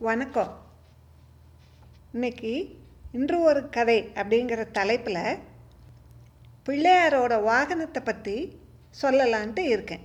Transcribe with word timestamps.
வணக்கம். 0.00 0.50
இன்னைக்கு 2.12 2.76
இன்று 3.12 3.40
ஒரு 3.40 3.68
கதை 3.68 4.12
அப்படிங்கிற 4.14 4.70
தலைப்பில் 4.70 5.38
பிள்ளையாரோட 6.66 7.32
வாகனத்தை 7.44 8.04
பற்றி 8.04 8.60
சொல்லலான்ட்டு 9.02 9.58
இருக்கேன். 9.58 10.04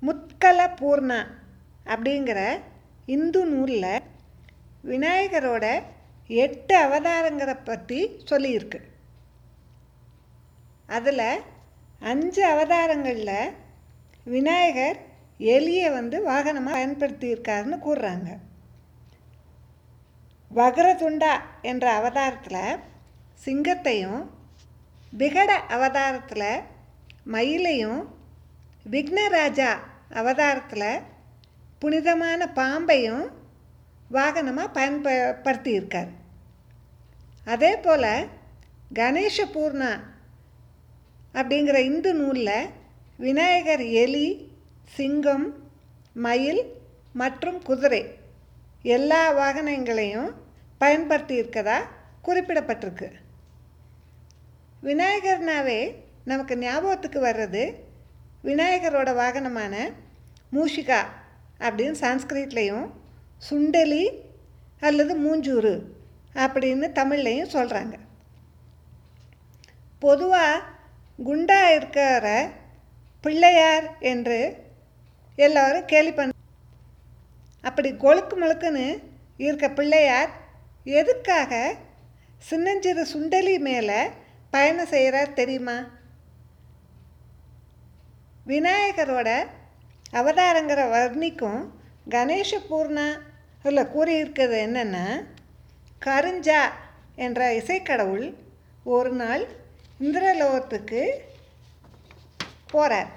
முத்கல 0.00 0.66
பூர்ணா 0.80 1.26
அப்படிங்கிற 1.84 2.60
இந்து 3.06 3.46
நூலில் 3.46 4.02
விநாயகரோட 4.84 5.82
எட்டு 6.26 6.76
அவதாரங்களை 6.78 7.56
பற்றி 7.64 8.24
சொல்லியிருக்கு. 8.30 8.80
அதில் 10.86 11.42
அஞ்சு 12.00 12.44
அவதாரங்களில் 12.54 13.52
விநாயகர் 14.24 15.08
எலியை 15.54 15.92
வந்து 15.92 16.16
வாகனமாக 16.30 16.76
பயன்படுத்தியிருக்காருன்னு 16.76 17.78
கூறுறாங்க. 17.86 18.30
வக்ரதுண்டா 20.50 21.32
என்ற 21.62 21.86
அவதாரத்தில் 22.00 22.80
சிங்கத்தையும் 23.44 24.22
விகட 25.18 25.50
அவதாரத்தில் 25.68 26.64
மயிலையும் 27.24 28.00
விக்னராஜா 28.90 29.70
அவதாரத்தில் 30.20 31.02
புனிதமான 31.78 32.46
பாம்பையும் 32.54 33.26
வாகனமாக 34.12 34.74
பயன்படுத்தியிருக்கார். 34.78 36.10
அதே 37.44 37.72
போல் 37.76 38.28
கணேஷ 38.94 39.38
பூர்ணா 39.54 39.92
அப்படிங்கிற 41.34 41.78
இந்து 41.90 42.12
நூலில் 42.14 42.70
விநாயகர் 43.16 43.84
எலி 44.02 44.28
சிங்கம் 44.96 45.46
மயில் 46.16 46.62
மற்றும் 47.12 47.58
குதிரை 47.62 48.02
எல்லா 48.82 49.22
வாகனங்களையும் 49.32 50.30
பயன்படுத்தி 50.78 51.34
இருக்கதா 51.40 51.78
குறிப்பிடப்பட்டிருக்கு. 52.24 53.08
விநாயகர்னாவே 54.82 55.80
நமக்கு 56.24 56.56
ஞாபகத்துக்கு 56.56 57.20
வர்றது 57.20 57.62
விநாயகரோட 58.44 59.10
வாகனமான 59.14 59.74
மூஷிகா 60.52 61.00
அப்படின்னு 61.60 61.96
சான்ஸ்கிரிட்லேயும் 62.00 62.86
சுண்டலி 63.50 64.04
அல்லது 64.80 65.14
மூஞ்சூறு 65.16 65.74
அப்படின்னு 66.34 66.88
தமிழ்லையும் 66.92 67.52
சொல்கிறாங்க 67.52 67.96
பொதுவாக 69.98 70.64
குண்டா 71.18 71.60
இருக்கிற 71.76 72.26
பிள்ளையார் 73.24 73.86
என்று 74.00 74.38
எல்லோரும் 75.38 75.84
கேலி 75.84 76.12
பண்ண 76.12 76.32
அப்படி 77.62 77.90
கொழுக்கு 77.96 78.34
முழுக்குன்னு 78.36 78.86
இருக்க 79.38 79.68
பிள்ளையார் 79.70 80.30
எதுக்காக 80.84 81.52
சின்னஞ்சிறு 82.38 83.06
சுண்டலி 83.12 83.58
மேலே 83.58 84.00
பயணம் 84.50 84.86
செய்கிறார் 84.86 85.32
தெரியுமா? 85.32 85.78
விநாயகரோட 88.46 89.30
அவதாரங்கிற 90.12 90.80
வர்ணிக்கும் 90.90 91.60
கணேஷ 92.10 92.54
பூர்ணா 92.70 93.08
இல்லை 93.64 93.84
கூறியிருக்கிறது 93.84 94.56
என்னென்னா 94.66 95.04
கருஞ்சா 95.98 96.60
என்ற 97.16 97.54
இசைக்கடவுள் 97.54 98.26
ஒரு 98.84 99.12
நாள் 99.12 99.44
இந்திரலோகத்துக்கு 100.00 101.02
போகிறார் 102.70 103.10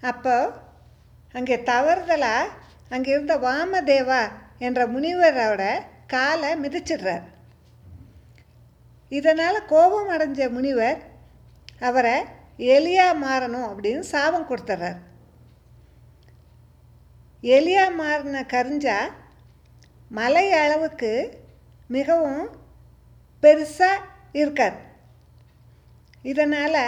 அப்போ 0.00 0.36
அங்கே 1.36 1.56
தவறுதலாக 1.70 2.54
அங்கே 2.94 3.10
இருந்த 3.14 3.34
வாமதேவா 3.46 4.22
என்ற 4.66 4.80
முனிவரோட 4.94 5.62
காலை 6.14 6.50
மிதிச்சிடுறார். 6.62 7.24
இதனால் 9.18 9.66
கோபம் 9.72 10.10
அடைஞ்ச 10.14 10.40
முனிவர் 10.56 10.98
அவரை 11.88 12.16
எலியா 12.74 13.06
மாறணும் 13.24 13.68
அப்படின்னு 13.70 14.02
சாபம் 14.14 14.48
கொடுத்துட்றார் 14.48 14.98
எலியா 17.56 17.84
மாறின 18.00 18.42
கரிஞ்சா 18.54 18.98
மலை 20.18 20.46
அளவுக்கு 20.62 21.12
மிகவும் 21.94 22.46
பெருசாக 23.42 24.06
இருக்கார். 24.40 24.76
இதனால் 26.32 26.82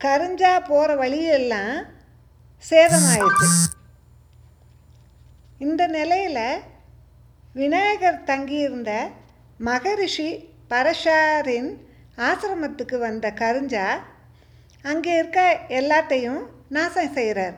கரிஞ்சா 0.00 0.52
போகிற 0.70 0.96
வழியெல்லாம் 1.02 1.74
சேதமாயிடுச்சு. 2.62 3.48
இந்த 5.60 5.82
நிலையில் 5.88 6.42
விநாயகர் 7.54 8.24
தங்கியிருந்த 8.24 8.92
மகரிஷி 9.60 10.30
பரஷாரின் 10.68 11.70
ஆசிரமத்துக்கு 12.18 12.96
வந்த 12.98 13.26
கருஞ்சா 13.32 13.86
அங்கே 14.84 15.12
இருக்க 15.16 15.40
எல்லாத்தையும் 15.68 16.42
நாசம் 16.68 17.14
செய்கிறார் 17.14 17.56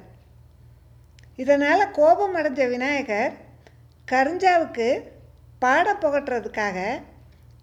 இதனால் 1.39 1.93
கோபம் 1.93 2.35
அடைஞ்ச 2.35 2.63
விநாயகர் 2.69 3.35
கருஞ்சாவுக்கு 4.09 4.89
பாட 5.59 5.95
புகட்டுறதுக்காக 5.95 6.79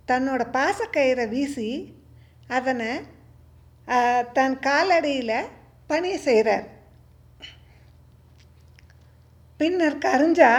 தன்னோட 0.06 0.44
பாசக்கயிறை 0.50 1.26
வீசி 1.28 1.70
அதனை 2.48 2.92
தன் 4.34 4.58
காலடியில் 4.60 5.50
பணி 5.88 6.12
செய்கிறார் 6.18 6.66
பின்னர் 9.60 9.96
கரிஞ்சா 9.98 10.50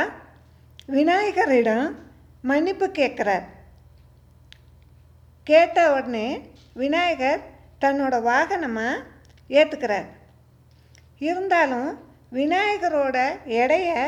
விநாயகரிடம் 0.86 1.86
மன்னிப்பு 2.42 2.86
கேட்குறார். 2.86 3.46
கேட்ட 5.46 5.92
உடனே 5.92 6.26
விநாயகர் 6.74 7.40
தன்னோட 7.80 8.14
வாகனமாக 8.28 9.04
ஏற்றுக்கிறார் 9.48 10.08
இருந்தாலும் 11.18 11.90
விநாயகரோட 12.32 13.16
எடையை 13.44 14.02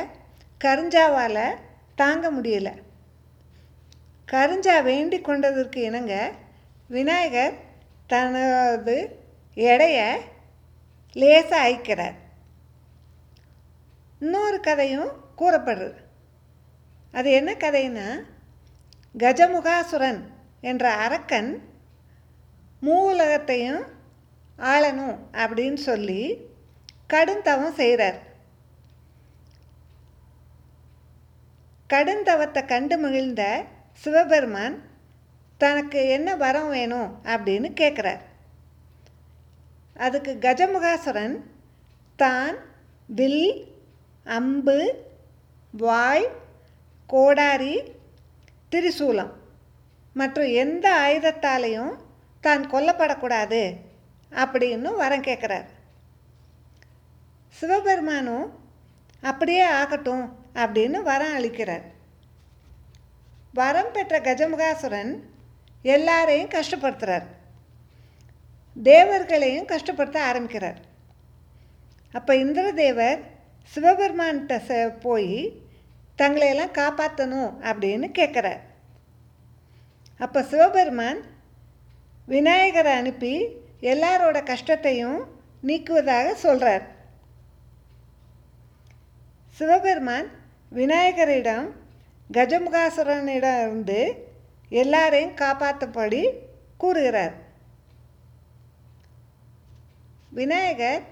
கரிஞ்சாவால் 0.64 1.58
தாங்க 1.94 2.32
முடியல. 2.32 2.70
கரிஞ்சா 4.28 4.82
வேண்டி 4.82 5.20
கொண்டதற்கு 5.20 5.80
இணங்க 5.82 6.14
விநாயகர் 6.88 7.54
தனது 8.06 8.98
எடையை 9.54 10.08
லேசாக 11.12 11.64
அழிக்கிறார். 11.64 12.16
இன்னொரு 14.22 14.58
கதையும் 14.60 15.10
கூறப்படுறது 15.38 16.00
அது 17.14 17.28
என்ன 17.30 17.50
கதைன்னா 17.54 18.08
கஜமுகாசுரன் 19.14 20.20
என்ற 20.62 20.84
அரக்கன் 20.96 21.50
மூலகத்தையும் 22.82 23.82
ஆளணும் 24.58 25.16
அப்படின்னு 25.42 25.80
சொல்லி 25.80 26.22
கடுந்தவம் 27.06 27.74
செய்கிறார் 27.74 28.18
கடுந்தவத்தை 31.90 32.60
கண்டு 32.64 32.96
மகிழ்ந்த 32.98 33.42
சிவபெருமான் 34.02 34.76
தனக்கு 35.60 36.00
என்ன 36.08 36.28
வரம் 36.36 36.70
வேணும் 36.70 37.10
அப்படின்னு 37.24 37.68
கேட்குறார் 37.72 38.22
அதுக்கு 39.96 40.32
கஜமுகாசுரன் 40.38 41.36
தான் 42.18 42.56
வில் 43.08 43.44
அம்பு 44.24 45.04
வாய் 45.72 46.26
கோடாரி 47.06 47.82
திரிசூலம். 48.70 49.32
மற்றும் 50.14 50.44
எந்த 50.44 50.86
ஆயுதத்தாலையும் 51.06 51.94
தான் 52.40 52.70
கொல்லப்படக்கூடாது 52.70 53.76
அப்படின்னு 54.30 54.96
வரம் 54.96 55.22
கேட்குறார் 55.22 55.66
சிவபெருமானும் 57.48 58.46
அப்படியே 59.20 59.62
ஆகட்டும் 59.62 60.24
அப்படின்னு 60.54 61.02
வரம் 61.02 61.34
அளிக்கிறார். 61.38 61.84
வரம் 63.52 63.92
பெற்ற 63.92 64.20
கஜமுகாசுரன் 64.20 65.12
எல்லாரையும் 65.82 66.50
கஷ்டப்படுத்துகிறார் 66.50 67.26
தேவர்களையும் 68.82 69.66
கஷ்டப்படுத்த 69.66 70.18
ஆரம்பிக்கிறார். 70.18 70.80
அப்போ 72.12 72.34
இந்திரதேவர் 72.34 73.20
சிவபெருமான்கிட்ட 73.70 74.56
ச 74.68 74.98
போய் 74.98 75.62
தங்களையெல்லாம் 76.18 76.76
காப்பாற்றணும் 76.78 77.52
அப்படின்னு 77.62 78.08
கேட்குறார் 78.18 78.60
அப்போ 80.18 80.42
சிவபெருமான் 80.42 81.20
விநாயகரை 82.28 82.92
அனுப்பி 82.92 83.34
எல்லாரோட 83.82 84.42
கஷ்டத்தையும் 84.42 85.20
நீக்குவதாக 85.66 86.34
சொல்கிறார் 86.34 86.84
சிவபெருமான் 89.58 90.28
விநாயகரிடம் 90.72 91.66
கஜமுகாசுரனிடம் 92.32 93.60
இருந்து 93.62 94.28
எல்லாரையும் 94.68 95.34
காப்பாற்றபடி 95.34 96.22
கூறுகிறார். 96.76 97.34
விநாயகர் 100.30 101.02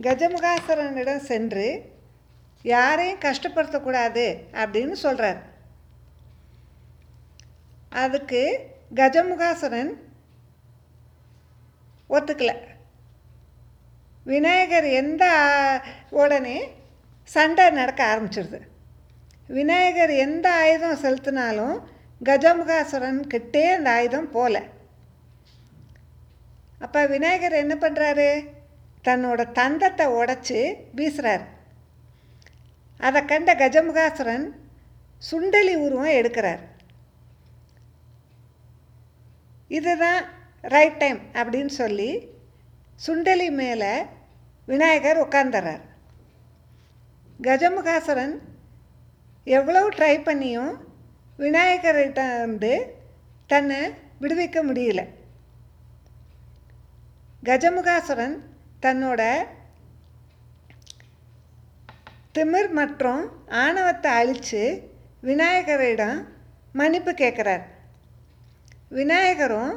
கஜமுகாசுரனிடம் 0.00 1.26
சென்று 1.30 1.66
யாரையும் 2.62 3.22
கஷ்டப்படுத்தக்கூடாது 3.24 4.26
அப்படின்னு 4.62 4.96
சொல்கிறார் 5.04 5.40
அதுக்கு 8.02 8.42
கஜமுகாசுரன் 8.94 9.92
ஒத்துக்கல. 12.10 12.52
விநாயகர் 14.24 14.88
எந்த 15.00 15.24
உடனே 16.10 16.58
சண்டை 17.28 17.64
நடக்க 17.70 18.00
ஆரம்பிச்சிடுது 18.12 18.60
விநாயகர் 19.48 20.12
எந்த 20.26 20.46
ஆயுதம் 20.62 21.00
செலுத்தினாலும் 21.04 21.76
கஜமுகாசுரன் 22.20 23.20
கிட்டே 23.26 23.64
அந்த 23.70 23.90
ஆயுதம் 23.90 24.30
போல. 24.30 24.54
அப்போ 26.78 27.00
விநாயகர் 27.06 27.60
என்ன 27.62 27.74
பண்ணுறாரு 27.80 28.28
தன்னோட 29.08 29.40
தந்தத்தை 29.58 30.06
உடச்சி 30.20 30.60
வீசுகிறார் 30.96 31.44
அதை 33.06 33.20
கண்ட 33.24 33.54
கஜமுகாசுரன் 33.54 34.44
சுண்டலி 35.30 35.74
உருவம் 35.84 36.16
எடுக்கிறார். 36.20 36.62
இதுதான் 39.68 40.24
ரைட் 40.74 40.98
டைம் 41.02 41.20
அப்படின்னு 41.32 41.72
சொல்லி 41.80 42.10
சுண்டலி 43.06 43.48
மேலே 43.60 43.92
விநாயகர் 44.66 45.20
உட்கார்ந்துறார். 45.26 45.80
கஜமுகாசுரன் 47.42 48.34
எவ்வளவு 49.44 49.88
ட்ரை 49.90 50.14
பண்ணியும் 50.28 50.74
விநாயகர்கிட்ட 51.38 52.40
வந்து 52.40 52.72
தன்னை 53.46 53.80
விடுவிக்க 54.20 54.58
முடியல. 54.68 55.00
கஜமுகாசுரன் 57.44 58.36
தன்னோட 58.82 59.22
திமிர் 62.36 62.70
மற்றும் 62.70 63.22
ஆணவத்தை 63.62 64.10
அழித்து 64.10 64.60
விநாயகரிடம் 65.22 66.18
மன்னிப்பு 66.72 67.12
கேட்குறார். 67.12 67.64
விநாயகரும் 68.88 69.74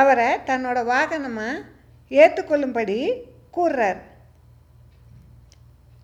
அவரை 0.00 0.28
தன்னோட 0.50 0.78
வாகனமாக 0.92 1.64
ஏற்றுக்கொள்ளும்படி 2.08 2.98
கூறுறார். 3.56 4.00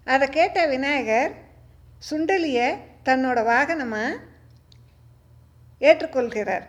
அதை 0.05 0.29
கேட்ட 0.29 0.67
விநாயகர் 0.67 1.33
சுண்டலியை 2.11 2.69
தன்னோட 3.05 3.39
வாகனமாக 3.53 4.19
ஏற்றுக்கொள்கிறார். 5.79 6.67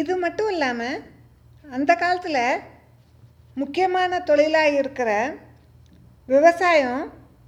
இது 0.00 0.16
மட்டும் 0.16 0.48
இல்லாமல் 0.48 1.02
அந்த 1.70 1.94
காலத்தில் 1.94 2.62
முக்கியமான 3.54 4.20
தொழிலாக 4.20 4.76
இருக்கிற 4.80 5.10
விவசாயம் 6.32 7.02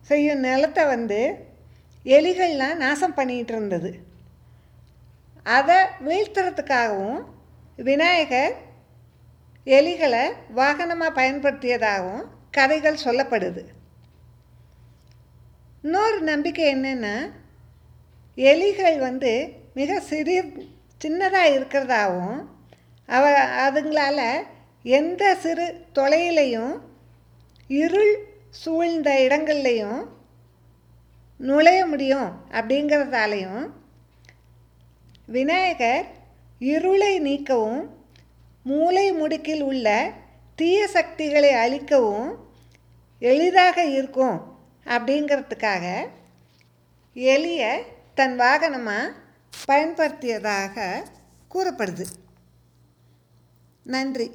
செய்யும் 0.08 0.42
நிலத்தை 0.46 0.84
வந்து 0.86 1.20
எலிகள்லாம் 2.06 2.80
நாசம் 2.84 3.16
பண்ணிகிட்டு 3.18 3.52
இருந்தது 3.54 3.90
அதை 5.56 5.78
வீழ்த்துறதுக்காகவும் 6.06 7.20
விநாயகர் 7.88 8.54
எலிகளை 9.66 10.24
வாகனமாக 10.58 11.16
பயன்படுத்தியதாகவும் 11.18 12.24
கதைகள் 12.50 13.02
சொல்லப்படுது. 13.04 13.62
இன்னொரு 15.84 16.18
நம்பிக்கை 16.30 16.66
என்னென்னா 16.74 17.14
எலிகள் 18.38 18.98
வந்து 18.98 19.32
மிக 19.74 19.98
சிறிய 20.10 20.38
சின்னதாக 21.00 21.54
இருக்கிறதாகவும் 21.54 22.38
அவ 23.08 23.24
அதுங்களால் 23.64 24.26
எந்த 24.84 25.22
சிறு 25.42 25.66
தொலையிலையும் 25.96 26.74
இருள் 27.70 28.14
சூழ்ந்த 28.62 29.10
இடங்கள்லையும் 29.26 30.00
நுழைய 31.40 31.86
முடியும் 31.86 32.28
அப்படிங்கிறதாலையும் 32.50 33.64
விநாயகர் 35.26 36.06
இருளை 36.58 37.20
நீக்கவும் 37.20 37.90
மூளை 38.62 39.06
முடுக்கில் 39.12 39.60
உள்ள 39.60 40.12
தீய 40.58 40.86
சக்திகளை 40.86 41.50
அழிக்கவும் 41.54 42.30
எளிதாக 43.18 43.84
இருக்கும் 43.84 44.38
அப்படிங்கிறதுக்காக 44.86 45.84
எலியை 47.16 47.72
தன் 48.14 48.40
வாகனமாக 48.40 49.12
பயன்படுத்தியதாக 49.66 50.86
கூறப்படுது. 51.50 52.06
நன்றி. 53.86 54.28